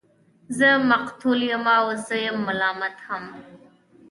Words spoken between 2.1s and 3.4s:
يم ملامت هم